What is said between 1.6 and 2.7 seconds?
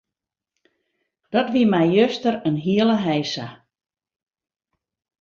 my juster in